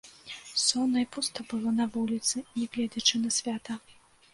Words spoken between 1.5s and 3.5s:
было на вуліцы, нягледзячы на